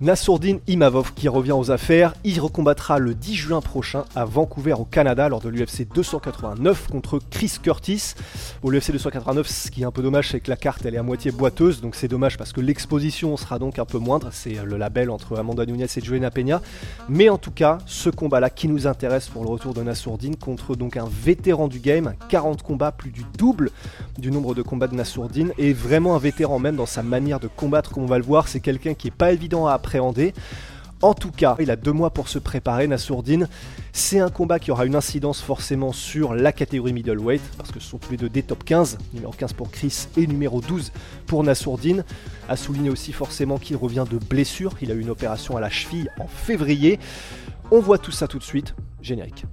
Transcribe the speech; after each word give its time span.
Nassourdine 0.00 0.60
Imavov 0.68 1.12
qui 1.12 1.26
revient 1.26 1.50
aux 1.50 1.72
affaires, 1.72 2.14
il 2.22 2.38
recombattra 2.38 3.00
le 3.00 3.14
10 3.14 3.34
juin 3.34 3.60
prochain 3.60 4.04
à 4.14 4.24
Vancouver 4.24 4.74
au 4.74 4.84
Canada 4.84 5.28
lors 5.28 5.40
de 5.40 5.48
l'UFC 5.48 5.88
289 5.92 6.86
contre 6.86 7.18
Chris 7.30 7.56
Curtis. 7.60 8.14
Au 8.62 8.70
l'UFC 8.70 8.92
289, 8.92 9.48
ce 9.48 9.72
qui 9.72 9.82
est 9.82 9.84
un 9.84 9.90
peu 9.90 10.00
dommage, 10.02 10.28
c'est 10.28 10.38
que 10.38 10.50
la 10.50 10.56
carte 10.56 10.86
elle 10.86 10.94
est 10.94 10.98
à 10.98 11.02
moitié 11.02 11.32
boiteuse, 11.32 11.80
donc 11.80 11.96
c'est 11.96 12.06
dommage 12.06 12.38
parce 12.38 12.52
que 12.52 12.60
l'exposition 12.60 13.36
sera 13.36 13.58
donc 13.58 13.80
un 13.80 13.84
peu 13.84 13.98
moindre. 13.98 14.28
C'est 14.30 14.64
le 14.64 14.76
label 14.76 15.10
entre 15.10 15.36
Amanda 15.36 15.66
Nunes 15.66 15.82
et 15.82 16.00
Joanna 16.00 16.30
Peña. 16.30 16.62
Mais 17.08 17.28
en 17.28 17.38
tout 17.38 17.50
cas, 17.50 17.78
ce 17.84 18.08
combat-là 18.08 18.50
qui 18.50 18.68
nous 18.68 18.86
intéresse 18.86 19.26
pour 19.26 19.42
le 19.42 19.50
retour 19.50 19.74
de 19.74 19.82
Nassourdine 19.82 20.36
contre 20.36 20.76
donc 20.76 20.96
un 20.96 21.08
vétéran 21.10 21.66
du 21.66 21.80
game, 21.80 22.14
40 22.28 22.62
combats, 22.62 22.92
plus 22.92 23.10
du 23.10 23.24
double 23.36 23.72
du 24.16 24.30
nombre 24.30 24.54
de 24.54 24.62
combats 24.62 24.86
de 24.86 24.94
Nassourdine, 24.94 25.52
et 25.58 25.72
vraiment 25.72 26.14
un 26.14 26.20
vétéran 26.20 26.60
même 26.60 26.76
dans 26.76 26.86
sa 26.86 27.02
manière 27.02 27.40
de 27.40 27.48
combattre, 27.48 27.90
comme 27.90 28.04
on 28.04 28.06
va 28.06 28.18
le 28.18 28.24
voir. 28.24 28.46
C'est 28.46 28.60
quelqu'un 28.60 28.94
qui 28.94 29.08
est 29.08 29.10
pas 29.10 29.32
évident 29.32 29.66
à 29.66 29.72
en 31.00 31.14
tout 31.14 31.30
cas, 31.30 31.54
il 31.60 31.70
a 31.70 31.76
deux 31.76 31.92
mois 31.92 32.10
pour 32.10 32.28
se 32.28 32.40
préparer, 32.40 32.88
Nassourdine. 32.88 33.48
C'est 33.92 34.18
un 34.18 34.30
combat 34.30 34.58
qui 34.58 34.72
aura 34.72 34.84
une 34.84 34.96
incidence 34.96 35.40
forcément 35.40 35.92
sur 35.92 36.34
la 36.34 36.50
catégorie 36.52 36.92
middleweight, 36.92 37.42
parce 37.56 37.70
que 37.70 37.78
ce 37.78 37.88
sont 37.88 37.98
tous 37.98 38.10
les 38.10 38.16
deux 38.16 38.28
des 38.28 38.42
top 38.42 38.64
15, 38.64 38.98
numéro 39.14 39.32
15 39.32 39.52
pour 39.52 39.70
Chris 39.70 40.08
et 40.16 40.26
numéro 40.26 40.60
12 40.60 40.90
pour 41.26 41.44
Nassourdine. 41.44 42.04
A 42.48 42.56
souligné 42.56 42.90
aussi 42.90 43.12
forcément 43.12 43.58
qu'il 43.58 43.76
revient 43.76 44.04
de 44.10 44.18
blessure, 44.18 44.74
il 44.82 44.90
a 44.90 44.94
eu 44.94 45.00
une 45.00 45.10
opération 45.10 45.56
à 45.56 45.60
la 45.60 45.70
cheville 45.70 46.10
en 46.18 46.26
février. 46.26 46.98
On 47.70 47.80
voit 47.80 47.98
tout 47.98 48.12
ça 48.12 48.26
tout 48.26 48.38
de 48.38 48.44
suite, 48.44 48.74
générique. 49.00 49.44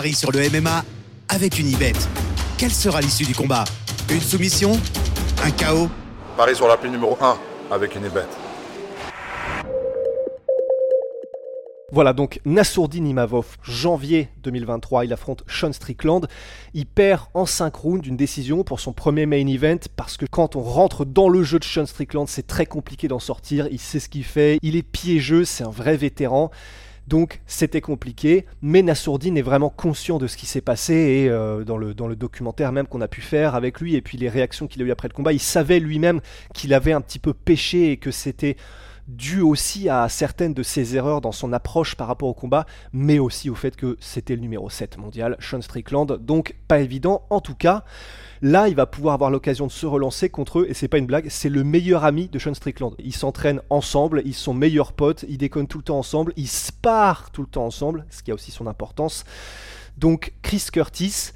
Paris 0.00 0.14
sur 0.14 0.32
le 0.32 0.40
MMA 0.48 0.82
avec 1.28 1.58
une 1.58 1.68
Ibet. 1.68 1.92
Quelle 2.56 2.70
sera 2.70 3.02
l'issue 3.02 3.26
du 3.26 3.34
combat? 3.34 3.64
Une 4.10 4.22
soumission? 4.22 4.72
Un 5.44 5.50
chaos? 5.50 5.90
Paris 6.38 6.56
sur 6.56 6.66
la 6.66 6.72
l'appli 6.72 6.88
numéro 6.88 7.18
1 7.20 7.36
avec 7.70 7.94
une 7.96 8.06
Ibet. 8.06 8.24
Voilà 11.92 12.14
donc 12.14 12.40
Nassourdine 12.46 13.08
Imavov, 13.08 13.58
janvier 13.62 14.30
2023, 14.38 15.04
il 15.04 15.12
affronte 15.12 15.44
Sean 15.46 15.74
Strickland. 15.74 16.28
Il 16.72 16.86
perd 16.86 17.24
en 17.34 17.44
5 17.44 17.74
rounds 17.74 18.08
une 18.08 18.16
décision 18.16 18.64
pour 18.64 18.80
son 18.80 18.94
premier 18.94 19.26
main 19.26 19.46
event 19.46 19.80
parce 19.96 20.16
que 20.16 20.24
quand 20.24 20.56
on 20.56 20.62
rentre 20.62 21.04
dans 21.04 21.28
le 21.28 21.42
jeu 21.42 21.58
de 21.58 21.64
Sean 21.64 21.84
Strickland, 21.84 22.26
c'est 22.26 22.46
très 22.46 22.64
compliqué 22.64 23.06
d'en 23.06 23.18
sortir. 23.18 23.68
Il 23.70 23.78
sait 23.78 24.00
ce 24.00 24.08
qu'il 24.08 24.24
fait, 24.24 24.58
il 24.62 24.76
est 24.76 24.82
piégeux, 24.82 25.44
c'est 25.44 25.64
un 25.64 25.70
vrai 25.70 25.98
vétéran. 25.98 26.50
Donc 27.10 27.40
c'était 27.48 27.80
compliqué, 27.80 28.46
mais 28.62 28.82
Nassourdine 28.82 29.36
est 29.36 29.42
vraiment 29.42 29.68
conscient 29.68 30.18
de 30.18 30.28
ce 30.28 30.36
qui 30.36 30.46
s'est 30.46 30.60
passé 30.60 30.94
et 30.94 31.28
euh, 31.28 31.64
dans, 31.64 31.76
le, 31.76 31.92
dans 31.92 32.06
le 32.06 32.14
documentaire 32.14 32.70
même 32.70 32.86
qu'on 32.86 33.00
a 33.00 33.08
pu 33.08 33.20
faire 33.20 33.56
avec 33.56 33.80
lui 33.80 33.96
et 33.96 34.00
puis 34.00 34.16
les 34.16 34.28
réactions 34.28 34.68
qu'il 34.68 34.80
a 34.82 34.84
eu 34.84 34.92
après 34.92 35.08
le 35.08 35.12
combat, 35.12 35.32
il 35.32 35.40
savait 35.40 35.80
lui-même 35.80 36.20
qu'il 36.54 36.72
avait 36.72 36.92
un 36.92 37.00
petit 37.00 37.18
peu 37.18 37.34
péché 37.34 37.90
et 37.90 37.96
que 37.96 38.12
c'était 38.12 38.56
dû 39.10 39.40
aussi 39.40 39.88
à 39.88 40.08
certaines 40.08 40.54
de 40.54 40.62
ses 40.62 40.96
erreurs 40.96 41.20
dans 41.20 41.32
son 41.32 41.52
approche 41.52 41.96
par 41.96 42.06
rapport 42.06 42.28
au 42.28 42.34
combat, 42.34 42.66
mais 42.92 43.18
aussi 43.18 43.50
au 43.50 43.54
fait 43.54 43.76
que 43.76 43.96
c'était 44.00 44.36
le 44.36 44.40
numéro 44.40 44.70
7 44.70 44.98
mondial, 44.98 45.36
Sean 45.40 45.60
Strickland, 45.60 46.18
donc 46.20 46.54
pas 46.68 46.80
évident 46.80 47.22
en 47.30 47.40
tout 47.40 47.54
cas. 47.54 47.84
Là, 48.42 48.68
il 48.68 48.74
va 48.74 48.86
pouvoir 48.86 49.14
avoir 49.14 49.30
l'occasion 49.30 49.66
de 49.66 49.72
se 49.72 49.84
relancer 49.84 50.30
contre 50.30 50.60
eux, 50.60 50.66
et 50.68 50.74
c'est 50.74 50.88
pas 50.88 50.96
une 50.96 51.06
blague, 51.06 51.28
c'est 51.28 51.50
le 51.50 51.62
meilleur 51.62 52.04
ami 52.04 52.28
de 52.28 52.38
Sean 52.38 52.54
Strickland. 52.54 52.94
Ils 52.98 53.14
s'entraînent 53.14 53.60
ensemble, 53.68 54.22
ils 54.24 54.34
sont 54.34 54.54
meilleurs 54.54 54.94
potes, 54.94 55.26
ils 55.28 55.36
déconnent 55.36 55.66
tout 55.66 55.78
le 55.78 55.84
temps 55.84 55.98
ensemble, 55.98 56.32
ils 56.36 56.48
sparent 56.48 57.30
tout 57.32 57.42
le 57.42 57.48
temps 57.48 57.66
ensemble, 57.66 58.06
ce 58.08 58.22
qui 58.22 58.30
a 58.30 58.34
aussi 58.34 58.50
son 58.50 58.66
importance. 58.66 59.24
Donc, 59.98 60.32
Chris 60.40 60.64
Curtis, 60.72 61.32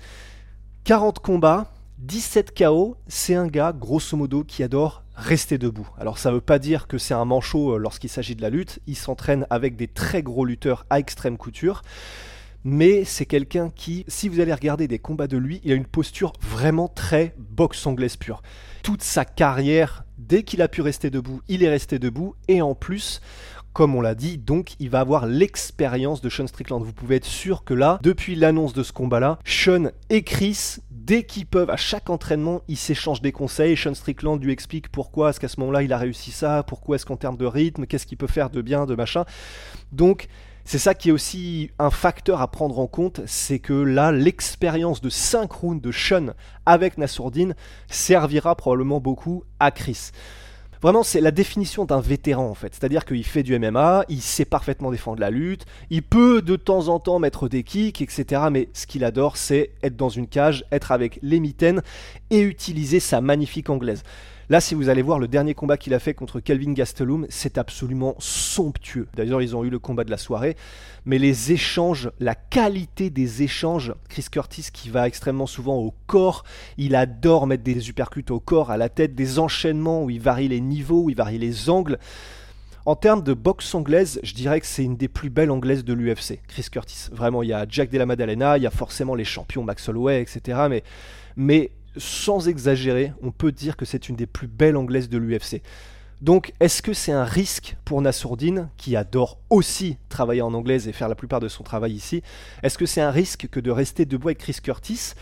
40 0.84 1.18
combats, 1.18 1.70
17 1.98 2.56
KO, 2.56 2.96
c'est 3.06 3.34
un 3.34 3.48
gars, 3.48 3.74
grosso 3.78 4.16
modo, 4.16 4.42
qui 4.44 4.62
adore 4.62 5.03
rester 5.14 5.58
debout. 5.58 5.88
Alors 5.98 6.19
ça 6.19 6.30
veut 6.30 6.41
pas 6.41 6.58
dire 6.58 6.86
que 6.86 6.98
c'est 6.98 7.14
un 7.14 7.25
manchot 7.25 7.75
euh, 7.75 7.78
lorsqu'il 7.78 8.10
s'agit 8.10 8.34
de 8.34 8.42
la 8.42 8.50
lutte, 8.50 8.80
il 8.86 8.97
s'entraîne 8.97 9.47
avec 9.50 9.76
des 9.76 9.88
très 9.88 10.22
gros 10.22 10.44
lutteurs 10.44 10.86
à 10.91 10.98
extrême 10.98 11.36
couture 11.36 11.82
mais 12.64 13.04
c'est 13.04 13.26
quelqu'un 13.26 13.70
qui, 13.70 14.04
si 14.08 14.28
vous 14.28 14.41
allez 14.41 14.53
regarder 14.53 14.88
des 14.88 14.98
combats 14.98 15.26
de 15.26 15.36
lui, 15.36 15.60
il 15.64 15.72
a 15.72 15.74
une 15.74 15.84
posture 15.84 16.32
vraiment 16.41 16.88
très 16.88 17.34
boxe 17.38 17.86
anglaise 17.86 18.16
pure. 18.16 18.42
Toute 18.82 19.03
sa 19.03 19.26
carrière, 19.26 20.04
dès 20.16 20.42
qu'il 20.42 20.62
a 20.62 20.69
pu 20.69 20.80
rester 20.80 21.10
debout, 21.10 21.42
il 21.47 21.62
est 21.62 21.69
resté 21.69 21.98
debout, 21.98 22.34
et 22.48 22.62
en 22.62 22.74
plus, 22.74 23.20
comme 23.74 23.96
on 23.96 24.00
l'a 24.00 24.14
dit, 24.14 24.38
donc 24.38 24.76
il 24.78 24.88
va 24.88 25.00
avoir 25.00 25.26
l'expérience 25.26 26.22
de 26.22 26.30
Sean 26.30 26.46
Strickland. 26.46 26.82
Vous 26.82 26.92
pouvez 26.92 27.16
être 27.16 27.26
sûr 27.26 27.64
que 27.64 27.74
là, 27.74 27.98
depuis 28.02 28.36
l'annonce 28.36 28.72
de 28.72 28.84
ce 28.84 28.92
combat-là, 28.92 29.38
Sean 29.44 29.90
et 30.10 30.22
Chris, 30.22 30.76
dès 30.92 31.24
qu'ils 31.24 31.44
peuvent, 31.44 31.70
à 31.70 31.76
chaque 31.76 32.08
entraînement, 32.08 32.62
ils 32.68 32.76
s'échangent 32.76 33.20
des 33.20 33.32
conseils. 33.32 33.76
Sean 33.76 33.94
Strickland 33.94 34.42
lui 34.42 34.52
explique 34.52 34.88
pourquoi 34.88 35.30
est-ce 35.30 35.40
qu'à 35.40 35.48
ce, 35.48 35.58
moment-là 35.60 35.82
il 35.82 35.92
a 35.92 35.98
réussi 35.98 36.30
ça, 36.30 36.62
pourquoi 36.62 36.96
est-ce 36.96 37.04
qu'en 37.04 37.16
termes 37.16 37.36
de 37.36 37.46
rythme, 37.46 37.86
qu'est-ce 37.86 38.06
qu'il 38.06 38.16
peut 38.16 38.28
faire 38.28 38.48
de 38.48 38.62
bien, 38.62 38.86
de 38.86 38.94
machin. 38.94 39.24
Donc 39.91 40.28
c'est 40.64 40.78
ça 40.78 40.94
qui 40.94 41.08
est 41.08 41.12
aussi 41.12 41.72
un 41.80 41.91
facteur 41.91 42.41
à 42.41 42.50
prendre 42.50 42.78
en 42.78 42.86
compte, 42.86 43.22
c'est 43.26 43.58
que 43.58 43.74
là, 43.74 44.12
l'expérience 44.12 45.00
de 45.00 45.10
5 45.10 45.50
rounds 45.50 45.82
de 45.82 45.92
Sean 45.92 46.28
avec 46.64 46.96
Nassourdine 46.96 47.56
servira 47.88 48.54
probablement 48.54 49.00
beaucoup 49.00 49.42
à 49.58 49.72
Chris. 49.72 50.12
Vraiment, 50.84 51.03
c'est 51.03 51.22
la 51.22 51.31
définition 51.31 51.87
d'un 51.87 52.03
vétéran 52.03 52.47
en 52.47 52.53
fait. 52.53 52.75
C'est-à-dire 52.75 53.06
qu'il 53.06 53.25
fait 53.25 53.43
du 53.43 53.59
MMA, 53.59 54.05
il 54.11 54.21
sait 54.21 54.45
parfaitement 54.45 54.91
défendre 54.91 55.19
la 55.19 55.31
lutte, 55.31 55.65
il 55.89 56.03
peut 56.03 56.43
de 56.43 56.56
temps 56.56 56.89
en 56.89 57.00
temps 57.00 57.19
mettre 57.19 57.49
des 57.49 57.62
kicks, 57.62 58.03
etc. 58.03 58.43
Mais 58.53 58.69
ce 58.75 58.87
qu'il 58.87 59.03
adore, 59.03 59.39
c'est 59.39 59.71
être 59.83 59.97
dans 59.97 60.11
une 60.11 60.27
cage, 60.27 60.67
être 60.71 60.93
avec 60.93 61.19
les 61.22 61.41
mitaines 61.41 61.81
et 62.28 62.43
utiliser 62.43 63.00
sa 63.00 63.22
magnifique 63.22 63.71
anglaise. 63.71 64.03
Là, 64.50 64.60
si 64.60 64.75
vous 64.75 64.91
allez 64.91 65.00
voir 65.00 65.19
le 65.19 65.27
dernier 65.27 65.55
combat 65.55 65.78
qu'il 65.78 65.94
a 65.94 65.99
fait 65.99 66.12
contre 66.12 66.38
Kelvin 66.38 66.72
Gastelum, 66.72 67.27
c'est 67.31 67.56
absolument 67.56 68.15
somptueux. 68.19 69.09
D'ailleurs, 69.15 69.41
ils 69.41 69.56
ont 69.56 69.65
eu 69.65 69.71
le 69.71 69.78
combat 69.78 70.05
de 70.05 70.10
la 70.10 70.19
soirée, 70.19 70.55
mais 71.06 71.19
les 71.19 71.53
échanges, 71.53 72.10
la 72.21 72.34
qualité 72.34 73.09
des 73.09 73.43
échanges, 73.43 73.94
Chris 74.09 74.27
Curtis 74.31 74.66
qui 74.72 74.91
va 74.91 75.06
extrêmement 75.06 75.47
souvent 75.47 75.77
au 75.77 75.94
corps, 76.06 76.44
il 76.77 76.94
adore 76.94 77.47
mettre 77.47 77.62
des 77.62 77.88
uppercuts 77.88 78.31
au 78.31 78.41
corps, 78.41 78.71
à 78.71 78.77
la 78.77 78.91
tête, 78.91 79.15
des 79.15 79.38
enchaînements 79.38 80.04
où 80.04 80.10
il 80.10 80.21
varie 80.21 80.49
les 80.49 80.60
niveaux, 80.60 81.04
où 81.04 81.10
il 81.10 81.16
varie 81.16 81.38
les 81.38 81.71
angles. 81.71 81.99
En 82.84 82.97
termes 82.97 83.22
de 83.22 83.33
boxe 83.33 83.75
anglaise, 83.75 84.21
je 84.22 84.34
dirais 84.34 84.60
que 84.60 84.66
c'est 84.66 84.84
une 84.84 84.99
des 84.99 85.09
plus 85.09 85.31
belles 85.31 85.50
anglaises 85.50 85.84
de 85.84 85.94
l'UFC, 85.94 86.41
Chris 86.49 86.66
Curtis. 86.71 87.09
Vraiment, 87.12 87.43
il 87.43 87.49
y 87.49 87.54
a 87.54 87.65
Jack 87.66 87.88
Della 87.88 88.04
Maddalena, 88.04 88.59
il 88.59 88.62
y 88.62 88.66
a 88.66 88.71
forcément 88.71 89.15
les 89.15 89.25
champions 89.25 89.65
Max 89.65 89.88
Holloway, 89.88 90.21
etc. 90.21 90.83
Mais 91.37 91.71
sans 91.97 92.49
exagérer, 92.49 93.12
on 93.22 93.31
peut 93.31 93.53
dire 93.53 93.77
que 93.77 93.84
c'est 93.84 94.09
une 94.09 94.16
des 94.16 94.27
plus 94.27 94.47
belles 94.47 94.77
anglaises 94.77 95.09
de 95.09 95.19
l'UFC. 95.19 95.62
Donc, 96.21 96.55
est-ce 96.60 96.81
que 96.81 96.93
c'est 96.93 97.12
un 97.12 97.25
risque 97.25 97.77
pour 97.84 98.00
Nassourdine, 98.00 98.71
qui 98.77 98.97
adore 98.97 99.38
aussi 99.50 99.99
travailler 100.09 100.43
en 100.43 100.54
anglaise 100.54 100.89
et 100.89 100.92
faire 100.92 101.09
la 101.09 101.15
plupart 101.15 101.41
de 101.41 101.48
son 101.48 101.65
travail 101.65 101.92
ici 101.92 102.22
Est-ce 102.63 102.78
que 102.78 102.86
c'est 102.86 103.03
un 103.03 103.10
risque 103.10 103.48
que 103.51 103.60
de 103.60 103.71
rester 103.71 104.07
debout 104.07 104.28
avec 104.28 104.39
Chris 104.39 104.57
Curtis? 104.63 105.13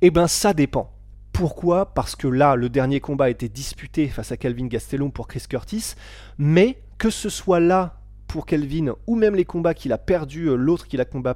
Eh 0.00 0.10
bien, 0.10 0.26
ça 0.26 0.54
dépend. 0.54 0.90
Pourquoi? 1.32 1.92
Parce 1.92 2.16
que 2.16 2.28
là, 2.28 2.56
le 2.56 2.68
dernier 2.68 3.00
combat 3.00 3.26
a 3.26 3.30
été 3.30 3.48
disputé 3.48 4.08
face 4.08 4.32
à 4.32 4.36
Calvin 4.36 4.66
Gastelum 4.66 5.12
pour 5.12 5.28
Chris 5.28 5.44
Curtis, 5.48 5.94
mais 6.38 6.78
que 6.96 7.10
ce 7.10 7.28
soit 7.28 7.60
là 7.60 7.97
pour 8.28 8.44
Kelvin, 8.44 8.94
ou 9.06 9.16
même 9.16 9.34
les 9.34 9.46
combats 9.46 9.72
qu'il 9.72 9.92
a 9.92 9.98
perdu, 9.98 10.50
euh, 10.50 10.54
l'autre 10.54 10.86
combat, 11.10 11.34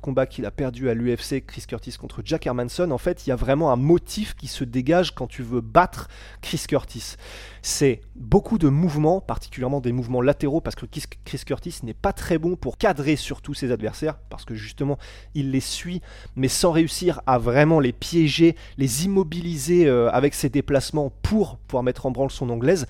combat 0.00 0.26
qu'il 0.26 0.46
a 0.46 0.50
perdu 0.50 0.88
à 0.88 0.94
l'UFC, 0.94 1.44
Chris 1.46 1.64
Curtis 1.68 1.96
contre 2.00 2.22
Jack 2.24 2.46
Hermanson, 2.46 2.90
en 2.90 2.98
fait, 2.98 3.26
il 3.26 3.28
y 3.28 3.32
a 3.32 3.36
vraiment 3.36 3.70
un 3.70 3.76
motif 3.76 4.34
qui 4.34 4.48
se 4.48 4.64
dégage 4.64 5.14
quand 5.14 5.26
tu 5.26 5.42
veux 5.42 5.60
battre 5.60 6.08
Chris 6.40 6.62
Curtis. 6.66 7.16
C'est 7.60 8.00
beaucoup 8.16 8.56
de 8.56 8.68
mouvements, 8.68 9.20
particulièrement 9.20 9.80
des 9.80 9.92
mouvements 9.92 10.22
latéraux, 10.22 10.62
parce 10.62 10.76
que 10.76 10.86
Chris 10.86 11.42
Curtis 11.44 11.80
n'est 11.82 11.94
pas 11.94 12.14
très 12.14 12.38
bon 12.38 12.56
pour 12.56 12.78
cadrer 12.78 13.16
surtout 13.16 13.52
ses 13.52 13.70
adversaires, 13.70 14.16
parce 14.30 14.46
que 14.46 14.54
justement, 14.54 14.98
il 15.34 15.50
les 15.50 15.60
suit, 15.60 16.00
mais 16.36 16.48
sans 16.48 16.72
réussir 16.72 17.20
à 17.26 17.38
vraiment 17.38 17.80
les 17.80 17.92
piéger, 17.92 18.56
les 18.78 19.04
immobiliser 19.04 19.86
euh, 19.86 20.10
avec 20.10 20.32
ses 20.32 20.48
déplacements 20.48 21.12
pour 21.22 21.58
pouvoir 21.58 21.82
mettre 21.82 22.06
en 22.06 22.10
branle 22.10 22.30
son 22.30 22.48
anglaise. 22.48 22.86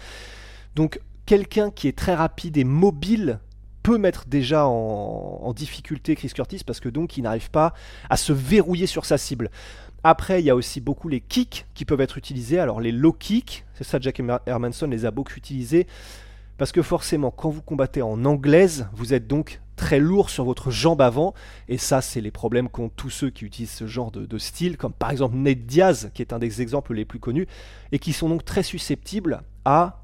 Donc 0.77 1.01
quelqu'un 1.31 1.71
qui 1.71 1.87
est 1.87 1.97
très 1.97 2.17
rapide 2.17 2.57
et 2.57 2.65
mobile 2.65 3.39
peut 3.85 3.99
mettre 3.99 4.27
déjà 4.27 4.67
en, 4.67 5.53
difficulté 5.55 6.17
Chris 6.17 6.33
Curtis 6.35 6.65
parce 6.67 6.81
que 6.81 6.89
donc 6.89 7.17
il 7.17 7.23
n'arrive 7.23 7.53
pas 7.53 7.73
à 8.09 8.17
se 8.17 8.33
verrouiller 8.33 8.89
sur 8.89 9.05
sa 9.05 9.17
cible. 9.17 9.49
Après, 10.03 10.43
il 10.43 10.45
y 10.45 10.51
a 10.51 10.57
aussi 10.57 10.81
beaucoup 10.81 11.09
les 11.09 11.21
kicks 11.21 11.67
qui 11.75 11.85
peuvent 11.85 12.01
être 12.01 12.19
utilisés. 12.19 12.59
Alors 12.59 12.81
les 12.81 12.91
low 12.91 13.13
kicks, 13.13 13.65
c'est 13.75 13.85
ça 13.85 14.01
Jack 14.01 14.21
Hermanson 14.45 14.89
les 14.89 15.05
a 15.05 15.13
beaucoup 15.13 15.35
utilisés. 15.35 15.87
Parce 16.59 16.73
que 16.73 16.83
forcément, 16.83 17.31
quand 17.31 17.49
vous 17.49 17.63
combattez 17.63 18.03
en 18.03 18.25
anglaise, 18.25 18.89
vous 18.93 19.15
êtes 19.15 19.29
donc 19.29 19.61
très 19.77 20.01
lourd 20.01 20.31
sur 20.31 20.45
votre 20.45 20.73
jambe 20.73 21.01
avant. 21.01 21.33
Et 21.69 21.79
ça, 21.79 22.01
c'est 22.03 22.21
les 22.21 22.33
problèmes 22.33 22.69
qu'ont 22.69 22.89
tous 22.89 23.11
ceux 23.11 23.31
qui 23.31 23.45
utilisent 23.45 23.71
ce 23.71 23.87
genre 23.87 24.11
de, 24.11 24.39
style, 24.39 24.77
comme 24.77 24.93
par 24.93 25.13
exemple 25.13 25.37
Ned 25.37 25.65
Diaz, 25.65 26.11
qui 26.13 26.23
est 26.23 26.33
un 26.33 26.41
des 26.41 26.61
exemples 26.61 26.93
les 26.93 27.05
plus 27.05 27.21
connus, 27.21 27.47
et 27.93 28.01
qui 28.01 28.13
sont 28.13 28.29
donc 28.29 28.45
très 28.45 28.65
susceptibles 28.65 29.43
à 29.65 30.00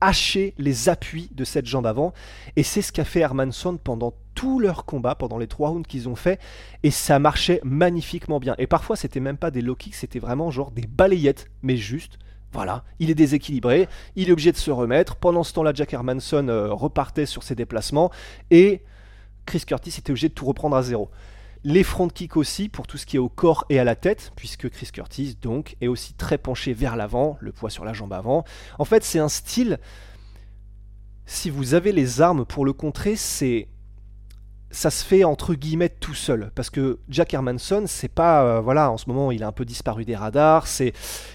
hacher 0.00 0.54
les 0.58 0.88
appuis 0.88 1.30
de 1.34 1.44
cette 1.44 1.66
jambe 1.66 1.86
avant. 1.86 2.12
Et 2.56 2.62
c'est 2.62 2.82
ce 2.82 2.92
qu'a 2.92 3.04
fait 3.04 3.20
Hermanson 3.20 3.78
pendant 3.82 4.14
tout 4.34 4.60
leur 4.60 4.84
combat, 4.84 5.14
pendant 5.14 5.38
les 5.38 5.46
trois 5.46 5.70
rounds 5.70 5.86
qu'ils 5.86 6.08
ont 6.08 6.16
fait. 6.16 6.40
Et 6.82 6.90
ça 6.90 7.18
marchait 7.18 7.60
magnifiquement 7.64 8.38
bien. 8.38 8.54
Et 8.58 8.66
parfois, 8.66 8.96
c'était 8.96 9.20
même 9.20 9.36
pas 9.36 9.50
des 9.50 9.62
low 9.62 9.74
kicks, 9.74 9.94
c'était 9.94 10.18
vraiment 10.18 10.50
genre 10.50 10.70
des 10.70 10.86
balayettes, 10.86 11.46
mais 11.62 11.76
juste 11.76 12.18
voilà, 12.52 12.84
il 12.98 13.10
est 13.10 13.14
déséquilibré, 13.14 13.88
il 14.16 14.30
est 14.30 14.32
obligé 14.32 14.52
de 14.52 14.56
se 14.56 14.70
remettre. 14.70 15.16
Pendant 15.16 15.44
ce 15.44 15.52
temps-là, 15.52 15.72
Jack 15.74 15.92
Hermanson 15.92 16.48
euh, 16.48 16.72
repartait 16.72 17.26
sur 17.26 17.42
ses 17.42 17.54
déplacements 17.54 18.10
et 18.50 18.82
Chris 19.44 19.64
Curtis 19.66 19.94
était 19.98 20.10
obligé 20.10 20.28
de 20.28 20.34
tout 20.34 20.46
reprendre 20.46 20.76
à 20.76 20.82
zéro. 20.82 21.10
Les 21.64 21.82
front 21.82 22.08
kicks 22.08 22.36
aussi 22.36 22.68
pour 22.68 22.86
tout 22.86 22.98
ce 22.98 23.06
qui 23.06 23.16
est 23.16 23.20
au 23.20 23.28
corps 23.28 23.64
et 23.68 23.78
à 23.78 23.84
la 23.84 23.96
tête, 23.96 24.32
puisque 24.36 24.68
Chris 24.68 24.90
Curtis 24.92 25.36
donc 25.40 25.76
est 25.80 25.88
aussi 25.88 26.14
très 26.14 26.38
penché 26.38 26.72
vers 26.72 26.96
l'avant, 26.96 27.36
le 27.40 27.52
poids 27.52 27.70
sur 27.70 27.84
la 27.84 27.92
jambe 27.92 28.12
avant. 28.12 28.44
En 28.78 28.84
fait, 28.84 29.04
c'est 29.04 29.18
un 29.18 29.28
style. 29.28 29.78
Si 31.26 31.50
vous 31.50 31.74
avez 31.74 31.92
les 31.92 32.20
armes 32.20 32.44
pour 32.46 32.64
le 32.64 32.72
contrer, 32.72 33.16
c'est 33.16 33.68
ça 34.70 34.90
se 34.90 35.04
fait 35.04 35.24
entre 35.24 35.54
guillemets 35.54 35.88
tout 35.88 36.14
seul 36.14 36.50
parce 36.54 36.68
que 36.68 36.98
Jack 37.08 37.32
Hermanson 37.32 37.84
c'est 37.86 38.08
pas 38.12 38.42
euh, 38.42 38.60
voilà 38.60 38.90
en 38.90 38.98
ce 38.98 39.08
moment 39.08 39.32
il 39.32 39.42
a 39.42 39.46
un 39.46 39.52
peu 39.52 39.64
disparu 39.64 40.04
des 40.04 40.14
radars 40.14 40.66
c'est 40.66 40.92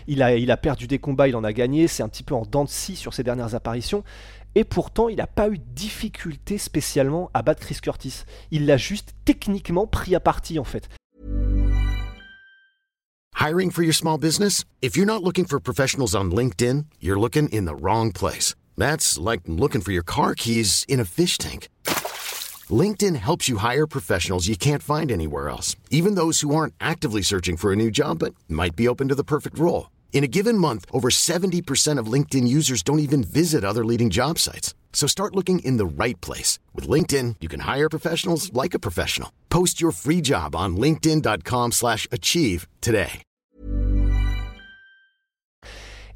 il 0.07 0.21
a 0.21 0.35
il 0.35 0.51
a 0.51 0.57
perdu 0.57 0.85
des 0.85 0.99
combats 0.99 1.27
il 1.27 1.35
en 1.35 1.43
a 1.43 1.51
gagné 1.51 1.87
c'est 1.87 2.03
un 2.03 2.09
petit 2.09 2.21
peu 2.21 2.35
en 2.35 2.43
dents 2.43 2.63
de 2.63 2.69
scie 2.69 2.95
sur 2.95 3.13
ses 3.13 3.23
dernières 3.23 3.55
apparitions 3.55 4.03
et 4.55 4.63
pourtant 4.63 5.09
il 5.09 5.17
n'a 5.17 5.27
pas 5.27 5.49
eu 5.49 5.57
de 5.57 5.63
difficulté 5.73 6.57
spécialement 6.57 7.29
à 7.33 7.41
battre 7.41 7.61
Chris 7.61 7.79
Curtis. 7.81 8.23
Il 8.51 8.65
l'a 8.65 8.77
juste 8.77 9.13
techniquement 9.25 9.87
pris 9.87 10.15
à 10.15 10.19
partie 10.19 10.59
en 10.59 10.63
fait. 10.63 10.89
Hiring 13.39 13.71
for 13.71 13.83
your 13.83 13.93
small 13.93 14.17
business? 14.17 14.63
If 14.81 14.95
you're 14.95 15.05
not 15.05 15.23
looking 15.23 15.45
for 15.45 15.59
professionals 15.59 16.15
on 16.15 16.31
LinkedIn 16.31 16.85
you're 17.01 17.19
looking 17.19 17.49
in 17.49 17.65
the 17.65 17.75
wrong 17.75 18.11
place. 18.11 18.55
That's 18.77 19.19
like 19.19 19.41
looking 19.47 19.81
for 19.81 19.91
your 19.91 20.05
car 20.05 20.33
keys 20.35 20.85
in 20.87 20.99
a 20.99 21.05
fish 21.05 21.37
tank. 21.37 21.67
LinkedIn 22.69 23.17
helps 23.17 23.49
you 23.49 23.57
hire 23.57 23.85
professionals 23.85 24.47
you 24.47 24.55
can't 24.55 24.81
find 24.81 25.11
anywhere 25.11 25.49
else, 25.49 25.75
even 25.91 26.15
those 26.15 26.39
who 26.41 26.55
aren't 26.55 26.73
actively 26.79 27.21
searching 27.21 27.57
for 27.57 27.73
a 27.73 27.75
new 27.75 27.91
job 27.91 28.19
but 28.19 28.33
might 28.47 28.75
be 28.75 28.87
open 28.87 29.09
to 29.09 29.15
the 29.15 29.23
perfect 29.23 29.59
role. 29.59 29.87
In 30.13 30.23
a 30.23 30.27
given 30.27 30.59
month, 30.59 30.85
over 30.91 31.09
70% 31.09 31.97
of 31.97 32.05
LinkedIn 32.05 32.47
users 32.47 32.83
don't 32.83 32.99
even 32.99 33.23
visit 33.23 33.65
other 33.65 33.83
leading 33.83 34.11
job 34.11 34.37
sites. 34.37 34.73
So 34.93 35.07
start 35.07 35.35
looking 35.35 35.59
in 35.65 35.77
the 35.77 35.87
right 35.87 36.21
place. 36.21 36.59
With 36.73 36.87
LinkedIn, 36.87 37.37
you 37.41 37.49
can 37.49 37.61
hire 37.61 37.89
professionals 37.89 38.53
like 38.53 38.75
a 38.75 38.79
professional. 38.79 39.29
Post 39.49 39.81
your 39.81 39.91
free 39.91 40.21
job 40.21 40.55
on 40.55 40.77
linkedin.com 40.77 41.71
slash 41.71 42.07
achieve 42.11 42.67
today. 42.79 43.23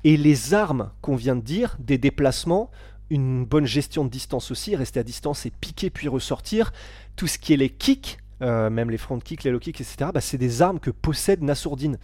Et 0.03 0.15
les 0.15 0.53
armes 0.53 0.91
qu'on 1.01 1.15
vient 1.15 1.35
de 1.35 1.41
dire, 1.41 1.75
des 1.79 1.97
déplacements, 1.97 2.69
une 3.09 3.45
bonne 3.45 3.65
gestion 3.65 4.05
de 4.05 4.09
distance 4.09 4.51
aussi, 4.51 4.75
rester 4.75 4.99
à 4.99 5.03
distance 5.03 5.47
et 5.47 5.51
piquer 5.59 5.89
puis 5.89 6.07
ressortir. 6.07 6.71
Tout 7.15 7.25
ce 7.25 7.39
qui 7.39 7.53
est 7.53 7.57
les 7.57 7.69
kicks, 7.69 8.19
euh, 8.43 8.69
même 8.69 8.91
les 8.91 8.99
front 8.99 9.19
kicks, 9.19 9.43
les 9.43 9.49
low 9.49 9.59
kicks, 9.59 9.81
etc., 9.81 10.11
bah, 10.13 10.21
c'est 10.21 10.37
des 10.37 10.61
armes 10.61 10.79
que 10.79 10.91
possède 10.91 11.41
Nassourdine. 11.41 11.97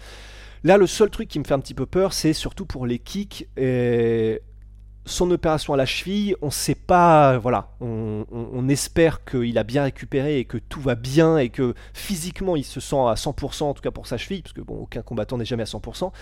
Là, 0.64 0.78
le 0.78 0.88
seul 0.88 1.10
truc 1.10 1.28
qui 1.28 1.40
me 1.40 1.44
fait 1.44 1.54
un 1.54 1.60
petit 1.60 1.74
peu 1.74 1.86
peur, 1.86 2.14
c'est 2.14 2.34
surtout 2.34 2.66
pour 2.66 2.86
les 2.86 3.00
kicks. 3.00 3.48
Son 5.06 5.30
opération 5.32 5.74
à 5.74 5.78
la 5.78 5.86
cheville, 5.86 6.36
on 6.42 6.46
ne 6.46 6.52
sait 6.52 6.76
pas, 6.76 7.38
voilà, 7.38 7.76
on, 7.82 8.26
on 8.32 8.70
espère 8.70 9.26
qu'il 9.26 9.58
a 9.58 9.64
bien 9.64 9.84
récupéré 9.84 10.40
et 10.40 10.46
que 10.46 10.58
tout 10.58 10.80
va 10.80 10.96
bien 10.96 11.38
et 11.38 11.50
que 11.50 11.74
physiquement 11.94 12.56
il 12.56 12.64
se 12.64 12.80
sent 12.80 12.96
à 12.96 13.16
100%, 13.16 13.64
en 13.64 13.74
tout 13.74 13.82
cas 13.82 13.92
pour 13.92 14.08
sa 14.08 14.16
cheville, 14.16 14.42
parce 14.42 14.54
que 14.54 14.62
bon, 14.62 14.78
aucun 14.78 15.02
combattant 15.02 15.38
n'est 15.38 15.44
jamais 15.44 15.64
à 15.64 15.66
100%. 15.66 16.14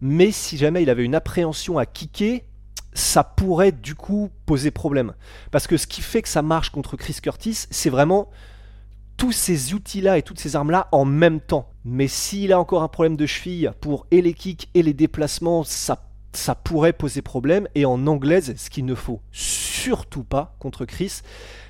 Mais 0.00 0.30
si 0.30 0.56
jamais 0.56 0.82
il 0.82 0.90
avait 0.90 1.04
une 1.04 1.16
appréhension 1.16 1.76
à 1.76 1.86
kicker, 1.86 2.44
ça 2.92 3.24
pourrait 3.24 3.72
du 3.72 3.96
coup 3.96 4.30
poser 4.46 4.70
problème. 4.70 5.14
Parce 5.50 5.66
que 5.66 5.76
ce 5.76 5.88
qui 5.88 6.00
fait 6.00 6.22
que 6.22 6.28
ça 6.28 6.42
marche 6.42 6.70
contre 6.70 6.96
Chris 6.96 7.16
Curtis, 7.20 7.66
c'est 7.70 7.90
vraiment 7.90 8.30
tous 9.18 9.32
ces 9.32 9.74
outils-là 9.74 10.16
et 10.16 10.22
toutes 10.22 10.38
ces 10.38 10.56
armes-là 10.56 10.88
en 10.92 11.04
même 11.04 11.40
temps. 11.40 11.68
Mais 11.84 12.08
s'il 12.08 12.52
a 12.52 12.60
encore 12.60 12.82
un 12.82 12.88
problème 12.88 13.16
de 13.16 13.26
cheville 13.26 13.72
pour 13.80 14.06
et 14.10 14.22
les 14.22 14.32
kicks 14.32 14.70
et 14.74 14.82
les 14.82 14.94
déplacements, 14.94 15.64
ça, 15.64 16.06
ça 16.32 16.54
pourrait 16.54 16.92
poser 16.94 17.20
problème. 17.20 17.68
Et 17.74 17.84
en 17.84 18.06
anglaise, 18.06 18.54
ce 18.56 18.70
qu'il 18.70 18.86
ne 18.86 18.94
faut 18.94 19.20
surtout 19.32 20.22
pas 20.22 20.54
contre 20.60 20.84
Chris, 20.84 21.20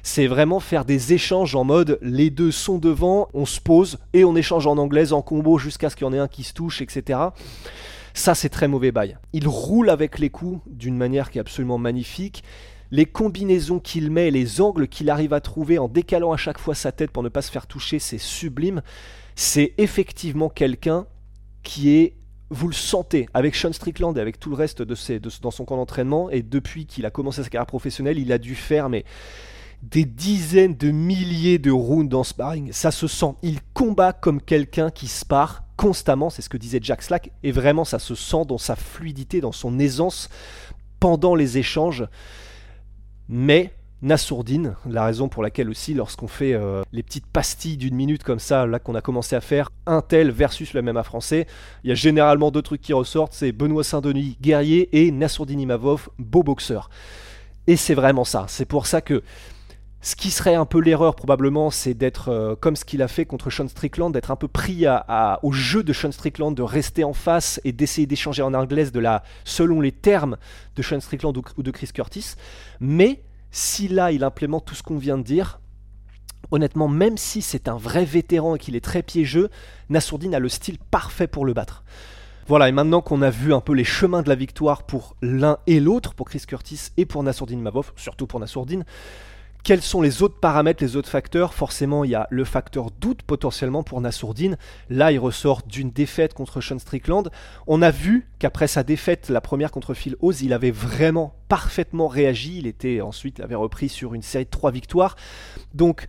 c'est 0.03 0.27
vraiment 0.27 0.61
faire 0.61 0.85
des 0.85 1.15
échanges 1.15 1.55
en 1.55 1.65
mode 1.65 1.99
les 2.03 2.31
deux 2.31 2.53
sont 2.53 2.79
devant, 2.79 3.29
on 3.33 3.47
se 3.47 3.61
pose 3.61 3.99
et 4.13 4.25
on 4.25 4.37
échange 4.37 4.67
en 4.67 4.77
anglaise 4.77 5.13
en 5.13 5.23
combo 5.23 5.59
jusqu'à 5.59 5.91
ce 5.91 5.97
qu'il 5.97 6.07
y 6.07 6.09
en 6.09 6.13
ait 6.13 6.19
un 6.19 6.29
qui 6.29 6.45
se 6.45 6.53
touche, 6.53 6.83
etc. 6.83 7.19
Ça, 8.13 8.35
c'est 8.35 8.49
très 8.51 8.69
mauvais 8.69 8.93
bail. 8.93 9.17
Il 9.33 9.49
roule 9.49 9.89
avec 9.89 10.19
les 10.19 10.29
coups 10.29 10.61
d'une 10.67 10.97
manière 10.97 11.31
qui 11.31 11.39
est 11.39 11.41
absolument 11.41 11.79
magnifique. 11.79 12.45
Les 12.91 13.07
combinaisons 13.07 13.81
qu'il 13.81 14.11
met, 14.11 14.31
les 14.31 14.61
angles 14.61 14.89
qu'il 14.89 15.11
arrive 15.11 15.33
à 15.33 15.41
trouver 15.41 15.79
en 15.79 15.89
décalant 15.89 16.33
à 16.33 16.37
chaque 16.37 16.59
fois 16.59 16.75
sa 16.75 16.93
tête 16.93 17.11
pour 17.11 17.23
ne 17.23 17.29
pas 17.29 17.43
se 17.43 17.51
faire 17.51 17.67
toucher, 17.67 17.99
c'est 17.99 18.19
sublime. 18.19 18.83
C'est 19.35 19.75
effectivement 19.79 20.49
quelqu'un 20.49 21.07
qui 21.63 21.91
est 21.91 22.15
vous 22.51 22.69
le 22.69 22.75
sentez 22.75 23.29
avec 23.35 23.55
Sean 23.55 23.73
Strickland 23.73 24.17
et 24.17 24.21
avec 24.21 24.41
tout 24.41 24.49
le 24.49 24.57
reste 24.57 24.83
de, 24.83 24.95
ses, 24.95 25.21
dans 25.21 25.51
son 25.51 25.65
camp 25.65 25.77
d'entraînement 25.77 26.31
et 26.31 26.43
depuis 26.43 26.87
qu'il 26.87 27.05
a 27.05 27.11
commencé 27.11 27.43
sa 27.43 27.49
carrière 27.51 27.67
professionnelle, 27.67 28.19
il 28.19 28.33
a 28.33 28.39
dû 28.39 28.55
faire 28.55 28.89
des 29.83 30.05
dizaines 30.05 30.75
de 30.75 30.91
milliers 30.91 31.59
de 31.59 31.71
rounds 31.71 32.17
en 32.17 32.25
sparring. 32.25 32.73
Ça 32.73 32.91
se 32.91 33.07
sent. 33.07 33.35
Il 33.43 33.61
combat 33.75 34.13
comme 34.13 34.41
quelqu'un 34.41 34.91
qui 34.91 35.09
spare 35.09 35.65
constamment, 35.77 36.31
c'est 36.31 36.43
ce 36.43 36.49
que 36.49 36.57
disait 36.57 36.81
Jack 36.83 37.03
Slack, 37.03 37.31
et 37.43 37.53
vraiment 37.53 37.85
ça 37.85 37.99
se 37.99 38.15
sent 38.15 38.45
dans 38.49 38.59
sa 38.59 38.75
fluidité, 38.75 39.41
dans 39.41 39.53
son 39.53 39.79
aisance 39.79 40.29
pendant 40.99 41.35
les 41.35 41.59
échanges. 41.59 42.05
Mais 43.29 43.73
Nassourdine, 44.01 44.77
la 44.89 45.05
raison 45.05 45.29
pour 45.29 45.43
laquelle 45.43 45.69
aussi 45.69 45.93
lorsqu'on 45.93 46.29
fait 46.29 46.55
euh, 46.55 46.83
les 46.93 47.03
petites 47.03 47.27
pastilles 47.27 47.77
d'une 47.77 47.97
minute 47.97 48.23
comme 48.23 48.39
ça, 48.39 48.65
là 48.65 48.79
qu'on 48.79 48.95
a 48.95 49.01
commencé 49.01 49.35
à 49.35 49.41
faire, 49.41 49.71
Intel 49.87 50.31
versus 50.31 50.73
le 50.73 50.83
MMA 50.83 51.03
français, 51.03 51.47
il 51.83 51.89
y 51.89 51.93
a 51.93 51.97
généralement 51.97 52.53
deux 52.53 52.63
trucs 52.63 52.81
qui 52.81 52.93
ressortent, 52.93 53.33
c'est 53.33 53.51
Benoît 53.51 53.83
Saint-Denis, 53.83 54.39
guerrier, 54.41 54.89
et 54.93 55.11
Nassourdine 55.11 55.61
Imavov, 55.61 56.11
beau 56.19 56.45
boxeur. 56.45 56.91
Et 57.67 57.77
c'est 57.77 57.95
vraiment 57.95 58.25
ça, 58.25 58.47
c'est 58.49 58.65
pour 58.65 58.87
ça 58.87 59.01
que 59.01 59.23
ce 60.01 60.15
qui 60.15 60.31
serait 60.31 60.55
un 60.55 60.65
peu 60.65 60.81
l'erreur 60.81 61.17
probablement, 61.17 61.71
c'est 61.71 61.95
d'être 61.95 62.29
euh, 62.29 62.55
comme 62.55 62.77
ce 62.77 62.85
qu'il 62.85 63.03
a 63.03 63.09
fait 63.09 63.25
contre 63.25 63.51
Sean 63.51 63.67
Strickland, 63.67 64.13
d'être 64.13 64.31
un 64.31 64.37
peu 64.37 64.47
pris 64.47 64.87
au 65.43 65.53
jeu 65.53 65.83
de 65.83 65.93
Sean 65.93 66.13
Strickland, 66.13 66.55
de 66.55 66.63
rester 66.63 67.03
en 67.03 67.13
face 67.13 67.61
et 67.65 67.73
d'essayer 67.73 68.07
d'échanger 68.07 68.43
en 68.43 68.55
anglaise 68.55 68.93
de 68.93 69.01
la, 69.01 69.25
selon 69.45 69.81
les 69.81 69.93
termes 69.93 70.37
de 70.77 70.83
Sean 70.83 71.01
Strickland 71.01 71.37
ou, 71.37 71.63
de 71.63 71.71
Chris 71.71 71.91
Curtis. 71.93 72.35
Mais 72.81 73.23
si 73.51 73.89
là 73.89 74.13
il 74.13 74.23
implémente 74.23 74.65
tout 74.67 74.77
ce 74.77 74.85
qu'on 74.85 74.99
vient 74.99 75.19
de 75.19 75.25
dire, 75.25 75.61
honnêtement, 76.53 76.89
même 76.89 77.17
si 77.17 77.43
c'est 77.43 77.69
un 77.69 77.77
vrai 77.77 78.05
vétéran 78.05 78.55
et 78.55 78.59
qu'il 78.59 78.77
est 78.77 78.85
très 78.85 79.03
piégeux, 79.03 79.49
Nassourdine 79.89 80.35
a 80.35 80.39
le 80.39 80.49
style 80.49 80.79
parfait 80.79 81.27
pour 81.27 81.45
le 81.45 81.55
battre. 81.55 81.83
Voilà, 82.47 82.69
et 82.69 82.73
maintenant 82.73 83.03
qu'on 83.03 83.21
a 83.21 83.31
vu 83.31 83.53
un 83.53 83.61
peu 83.61 83.75
les 83.75 83.85
chemins 83.85 84.23
de 84.23 84.29
la 84.29 84.35
victoire 84.35 84.85
pour 84.85 85.17
l'un 85.21 85.59
et 85.67 85.81
l'autre, 85.81 86.15
pour 86.15 86.29
Chris 86.29 86.45
Curtis 86.47 86.93
et 86.97 87.05
pour 87.05 87.23
Nassourdine 87.23 87.61
Mavov, 87.61 87.93
surtout 87.97 88.27
pour 88.27 88.41
Nassourdine, 88.41 88.85
quels 89.65 89.83
sont 89.83 90.01
les 90.01 90.23
autres 90.23 90.39
paramètres, 90.41 90.83
les 90.83 90.97
autres 90.97 91.09
facteurs? 91.09 91.53
Forcément, 91.53 92.05
il 92.05 92.11
y 92.11 92.15
a 92.15 92.27
le 92.31 92.45
facteur 92.45 92.91
doute 92.91 93.23
potentiellement 93.23 93.83
pour 93.83 94.01
Nassourdine. 94.01 94.57
Là, 94.89 95.13
il 95.13 95.19
ressort 95.19 95.63
d'une 95.67 95.91
défaite 95.91 96.35
contre 96.35 96.61
Sean 96.61 96.79
Strickland. 96.79 97.31
On 97.67 97.83
a 97.83 97.91
vu 97.91 98.29
qu'après 98.39 98.69
sa 98.69 98.83
défaite, 98.83 99.29
la 99.29 99.41
première 99.41 99.71
contre 99.71 99.95
Phil 99.95 100.17
Oz, 100.21 100.43
il 100.43 100.53
avait 100.53 100.71
vraiment 100.71 101.35
parfaitement 101.49 102.09
réagi. 102.09 102.59
Il 102.59 102.67
était 102.67 103.01
ensuite, 103.01 103.39
il 103.39 103.45
avait 103.45 103.55
repris 103.55 103.89
sur 103.89 104.15
une 104.15 104.23
série 104.23 104.45
de 104.45 104.51
trois 104.51 104.71
victoires. 104.71 105.17
Donc, 105.75 106.07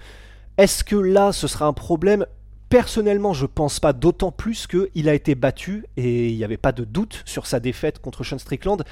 est-ce 0.57 0.83
que 0.83 0.95
là, 0.95 1.31
ce 1.31 1.47
sera 1.47 1.65
un 1.65 1.73
problème? 1.73 2.25
Personnellement, 2.69 3.33
je 3.33 3.47
pense 3.47 3.79
pas, 3.79 3.93
d'autant 3.93 4.31
plus 4.31 4.67
qu'il 4.67 5.09
a 5.09 5.15
été 5.15 5.33
battu 5.33 5.85
et 5.97 6.29
il 6.29 6.37
n'y 6.37 6.43
avait 6.43 6.57
pas 6.57 6.71
de 6.71 6.83
doute 6.83 7.23
sur 7.25 7.47
sa 7.47 7.59
défaite 7.59 7.97
contre 7.99 8.23
Sean 8.23 8.37
Strickland. 8.37 8.83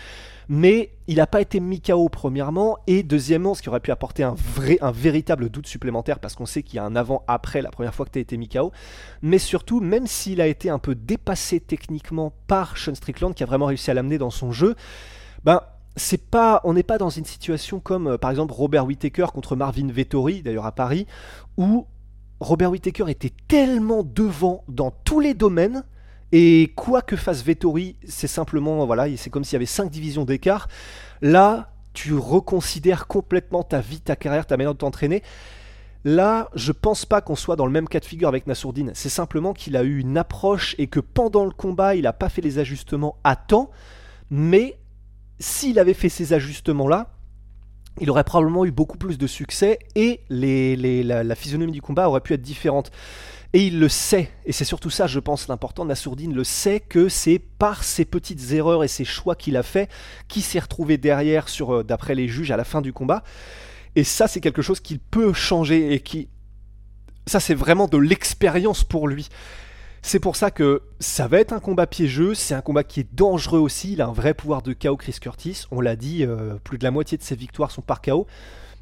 Mais 0.50 0.94
il 1.08 1.18
n'a 1.18 1.28
pas 1.28 1.42
été 1.42 1.60
mis 1.60 1.80
KO 1.80 2.10
premièrement 2.10 2.80
et 2.88 3.04
deuxièmement, 3.04 3.54
ce 3.54 3.62
qui 3.62 3.70
aurait 3.70 3.80
pu 3.80 3.92
apporter 3.92 4.24
un, 4.24 4.36
véritable 4.92 5.50
doute 5.50 5.68
supplémentaire 5.68 6.20
parce 6.20 6.34
qu'on 6.34 6.48
sait 6.48 6.64
qu'il 6.64 6.78
y 6.78 6.80
a 6.80 6.86
un 6.86 6.96
avant-après 6.96 7.62
la 7.62 7.70
première 7.70 7.94
fois 7.94 8.08
que 8.08 8.12
tu 8.12 8.18
as 8.18 8.22
été 8.22 8.36
mis 8.38 8.50
KO. 8.50 8.72
Mais 9.22 9.38
surtout, 9.38 9.80
même 9.80 10.08
s'il 10.08 10.42
a 10.42 10.48
été 10.48 10.72
un 10.72 10.80
peu 10.80 10.96
dépassé 10.96 11.60
techniquement 11.60 12.34
par 12.48 12.78
Sean 12.78 12.96
Strickland 12.96 13.36
qui 13.36 13.44
a 13.44 13.46
vraiment 13.46 13.68
réussi 13.68 13.92
à 13.92 13.94
l'amener 13.94 14.18
dans 14.18 14.32
son 14.32 14.52
jeu, 14.52 14.76
ben 15.44 15.62
on 16.64 16.74
n'est 16.74 16.84
pas 16.84 16.98
dans 16.98 17.10
une 17.10 17.26
situation 17.26 17.80
comme 17.80 18.08
euh, 18.08 18.18
par 18.18 18.30
exemple 18.30 18.54
Robert 18.54 18.86
Whittaker 18.86 19.28
contre 19.34 19.56
Marvin 19.56 19.88
Vettori, 19.88 20.42
d'ailleurs 20.42 20.66
à 20.66 20.72
Paris, 20.72 21.08
où 21.58 21.88
Robert 22.40 22.72
Whittaker 22.72 23.06
était 23.10 23.34
tellement 23.48 24.04
devant 24.04 24.64
dans 24.68 24.92
tous 24.92 25.20
les 25.20 25.34
domaines. 25.34 25.84
Et 26.32 26.74
quoi 26.76 27.02
que 27.02 27.16
fasse 27.16 27.42
Vettori, 27.42 27.96
c'est 28.08 28.28
simplement, 28.28 28.86
voilà, 28.86 29.06
c'est 29.16 29.30
comme 29.30 29.44
s'il 29.44 29.54
y 29.54 29.56
avait 29.56 29.66
cinq 29.66 29.90
divisions 29.90 30.26
d'écart. 30.26 30.68
Là, 31.22 31.72
tu 31.94 32.14
reconsidères 32.14 33.08
complètement 33.08 33.64
ta 33.64 33.80
vie, 33.80 34.02
ta 34.02 34.16
carrière, 34.16 34.46
ta 34.46 34.58
manière 34.58 34.74
de 34.74 34.78
t'entraîner. 34.78 35.24
Là, 36.04 36.50
je 36.54 36.72
pense 36.72 37.06
pas 37.06 37.22
qu'on 37.22 37.36
soit 37.36 37.56
dans 37.56 37.66
le 37.66 37.72
même 37.72 37.88
cas 37.88 38.00
de 38.00 38.06
figure 38.06 38.28
avec 38.28 38.46
Nassourdine. 38.46 38.92
C'est 38.94 39.10
simplement 39.10 39.54
qu'il 39.54 39.76
a 39.76 39.84
eu 39.84 40.00
une 40.00 40.18
approche 40.18 40.76
et 40.78 40.88
que 40.88 41.00
pendant 41.00 41.44
le 41.44 41.52
combat, 41.52 41.96
il 41.96 42.04
n'a 42.04 42.14
pas 42.14 42.30
fait 42.30 42.42
les 42.42 42.60
ajustements 42.60 43.18
à 43.24 43.36
temps. 43.36 43.72
Mais 44.30 44.78
s'il 45.40 45.80
avait 45.80 45.94
fait 45.94 46.10
ces 46.10 46.34
ajustements-là, 46.34 47.17
il 48.00 48.10
aurait 48.10 48.24
probablement 48.24 48.66
eu 48.66 48.72
beaucoup 48.72 48.98
plus 48.98 49.18
de 49.18 49.28
succès 49.28 49.80
et 49.96 50.22
la, 50.30 51.36
physionomie 51.36 51.72
du 51.72 51.82
combat 51.82 52.10
aurait 52.10 52.22
pu 52.22 52.34
être 52.34 52.42
différente. 52.42 52.92
Et 53.54 53.66
il 53.66 53.80
le 53.80 53.88
sait, 53.88 54.30
et 54.46 54.52
c'est 54.52 54.66
surtout 54.66 54.90
ça, 54.90 55.08
je 55.08 55.20
pense, 55.20 55.48
l'important. 55.48 55.86
Nassourdine 55.86 56.34
le 56.34 56.44
sait 56.44 56.82
que 56.82 57.08
c'est 57.08 57.40
par 57.40 57.84
ces 57.84 58.04
petites 58.04 58.52
erreurs 58.52 58.84
et 58.84 58.90
ces 58.90 59.06
choix 59.06 59.36
qu'il 59.36 59.56
a 59.56 59.64
fait 59.64 59.90
qu'il 60.28 60.44
s'est 60.44 60.60
retrouvé 60.60 60.98
derrière, 60.98 61.48
sur, 61.48 61.74
euh, 61.74 61.84
d'après 61.84 62.14
les 62.14 62.28
juges, 62.28 62.52
à 62.52 62.58
la 62.58 62.66
fin 62.66 62.82
du 62.82 62.92
combat. 62.92 63.24
Et 63.96 64.04
ça, 64.04 64.28
c'est 64.28 64.42
quelque 64.42 64.62
chose 64.62 64.82
qu'il 64.82 65.00
peut 65.00 65.32
changer 65.32 65.94
et 65.94 66.02
qui. 66.02 66.28
Ça, 67.26 67.40
c'est 67.40 67.56
vraiment 67.56 67.88
de 67.88 67.98
l'expérience 67.98 68.84
pour 68.84 69.08
lui. 69.08 69.30
C'est 70.08 70.22
pour 70.22 70.38
ça 70.38 70.52
que 70.52 70.84
ça 71.02 71.28
va 71.28 71.38
être 71.38 71.52
un 71.52 71.60
combat 71.60 71.86
piégeux, 71.86 72.34
c'est 72.34 72.54
un 72.54 72.62
combat 72.62 72.86
qui 72.86 73.02
est 73.02 73.14
dangereux 73.14 73.60
aussi, 73.60 73.92
il 73.92 74.02
a 74.02 74.08
un 74.08 74.14
vrai 74.14 74.34
pouvoir 74.34 74.62
de 74.62 74.72
KO 74.72 74.96
Chris 74.96 75.18
Curtis, 75.20 75.66
on 75.70 75.82
l'a 75.82 75.98
dit, 75.98 76.24
euh, 76.24 76.56
plus 76.64 76.78
de 76.78 76.86
la 76.86 76.92
moitié 76.92 77.18
de 77.18 77.24
ses 77.24 77.36
victoires 77.36 77.72
sont 77.72 77.82
par 77.82 78.02
KO. 78.02 78.26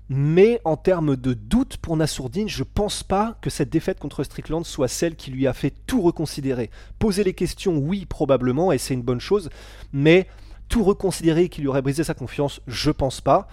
Mais 0.07 0.61
en 0.65 0.77
termes 0.77 1.15
de 1.15 1.33
doute 1.33 1.77
pour 1.77 1.97
Nassourdine, 1.97 2.47
je 2.47 2.61
pense 2.61 3.01
pas 3.01 3.39
que 3.41 3.49
cette 3.49 3.71
défaite 3.71 3.99
contre 3.99 4.23
Strickland 4.23 4.63
soit 4.63 4.87
celle 4.87 5.15
qui 5.15 5.31
lui 5.31 5.47
a 5.47 5.53
fait 5.53 5.73
tout 5.87 6.03
reconsidérer. 6.03 6.69
Poser 6.99 7.23
les 7.23 7.33
questions, 7.33 7.75
oui, 7.75 8.05
probablement, 8.05 8.71
et 8.71 8.77
c'est 8.77 8.93
une 8.93 9.01
bonne 9.01 9.19
chose, 9.19 9.49
mais 9.93 10.27
tout 10.69 10.83
reconsidérer 10.83 11.49
qui 11.49 11.61
lui 11.61 11.69
aurait 11.69 11.81
brisé 11.81 12.03
sa 12.03 12.13
confiance, 12.13 12.61
je 12.67 12.91
pense 12.91 13.19
pas. 13.19 13.47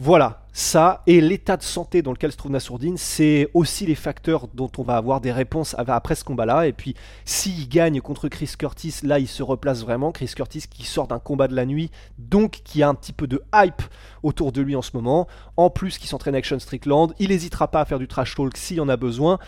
Voilà, 0.00 0.44
ça 0.52 1.02
et 1.06 1.20
l'état 1.20 1.56
de 1.56 1.62
santé 1.62 2.02
dans 2.02 2.10
lequel 2.10 2.32
se 2.32 2.36
trouve 2.36 2.50
Nassourdine, 2.50 2.96
c'est 2.96 3.48
aussi 3.54 3.86
les 3.86 3.94
facteurs 3.94 4.48
dont 4.48 4.70
on 4.76 4.82
va 4.82 4.96
avoir 4.96 5.20
des 5.20 5.30
réponses 5.30 5.76
après 5.78 6.16
ce 6.16 6.24
combat-là. 6.24 6.66
Et 6.66 6.72
puis, 6.72 6.96
s'il 7.24 7.68
gagne 7.68 8.00
contre 8.00 8.28
Chris 8.28 8.50
Curtis, 8.58 8.96
là, 9.04 9.20
il 9.20 9.28
se 9.28 9.44
replace 9.44 9.82
vraiment. 9.82 10.10
Chris 10.10 10.32
Curtis 10.34 10.64
qui 10.68 10.84
sort 10.84 11.06
d'un 11.06 11.20
combat 11.20 11.46
de 11.46 11.54
la 11.54 11.64
nuit, 11.64 11.92
donc 12.18 12.62
qui 12.64 12.82
a 12.82 12.88
un 12.88 12.94
petit 12.94 13.12
peu 13.12 13.28
de 13.28 13.40
hype 13.54 13.82
autour 14.24 14.50
de 14.50 14.62
lui 14.62 14.74
en 14.74 14.82
ce 14.82 14.90
moment. 14.94 15.28
En 15.56 15.70
plus, 15.70 15.98
qui 15.98 16.08
s'entraîne 16.08 16.34
avec 16.34 16.46
Sean 16.46 16.58
Strickland, 16.58 17.14
il 17.20 17.28
n'hésitera 17.28 17.68
pas 17.68 17.80
à 17.80 17.84
faire 17.84 18.00
du 18.00 18.08
trash 18.08 18.34
talk 18.34 18.56
s'il 18.56 18.80
en 18.80 18.88
a 18.88 18.96
besoin. 18.96 19.38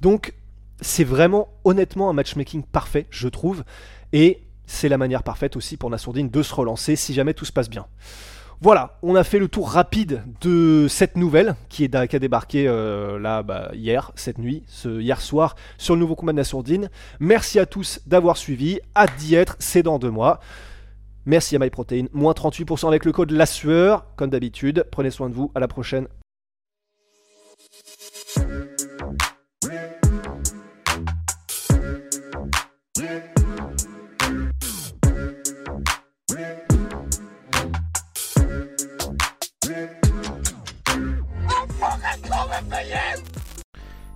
Donc, 0.00 0.34
c'est 0.80 1.04
vraiment, 1.04 1.48
honnêtement, 1.62 2.10
un 2.10 2.12
matchmaking 2.12 2.64
parfait, 2.64 3.06
je 3.10 3.28
trouve. 3.28 3.62
Et 4.12 4.42
c'est 4.66 4.88
la 4.88 4.98
manière 4.98 5.22
parfaite 5.22 5.54
aussi 5.54 5.76
pour 5.76 5.90
Nassourdine 5.90 6.28
de 6.28 6.42
se 6.42 6.52
relancer 6.54 6.96
si 6.96 7.14
jamais 7.14 7.34
tout 7.34 7.44
se 7.44 7.52
passe 7.52 7.70
bien. 7.70 7.86
Voilà, 8.62 8.96
on 9.02 9.16
a 9.16 9.24
fait 9.24 9.40
le 9.40 9.48
tour 9.48 9.68
rapide 9.68 10.22
de 10.40 10.86
cette 10.88 11.16
nouvelle 11.16 11.56
qui, 11.68 11.82
est, 11.82 11.96
a 11.96 12.06
débarqué 12.06 12.68
euh, 12.68 13.18
là 13.18 13.42
bah, 13.42 13.72
hier, 13.74 14.12
cette 14.14 14.38
nuit, 14.38 14.62
hier 14.84 15.20
soir, 15.20 15.56
sur 15.78 15.96
le 15.96 16.00
nouveau 16.00 16.14
combat 16.14 16.30
de 16.30 16.36
Nassourdine. 16.36 16.88
Merci 17.18 17.58
à 17.58 17.66
tous 17.66 17.98
d'avoir 18.06 18.36
suivi. 18.36 18.78
Hâte 18.94 19.16
d'y 19.18 19.34
être, 19.34 19.56
c'est 19.58 19.82
dans 19.82 19.98
deux 19.98 20.12
mois. 20.12 20.38
Merci 21.26 21.56
à 21.56 21.58
MyProtein, 21.58 22.04
moins 22.12 22.34
38% 22.34 22.86
avec 22.86 23.04
le 23.04 23.10
code 23.10 23.32
La 23.32 23.46
Sueur, 23.46 24.06
comme 24.14 24.30
d'habitude. 24.30 24.86
Prenez 24.92 25.10
soin 25.10 25.28
de 25.28 25.34
vous, 25.34 25.50
à 25.56 25.58
la 25.58 25.66
prochaine. 25.66 26.06